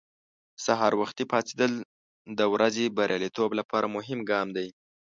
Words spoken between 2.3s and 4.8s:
د ورځې بریالیتوب لپاره مهم ګام دی.